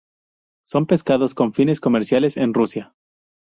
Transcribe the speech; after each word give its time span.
Son 0.65 0.87
pescados 0.87 1.35
con 1.35 1.53
fines 1.53 1.79
comerciales 1.79 2.35
en 2.35 2.55
Rusia. 2.55 2.95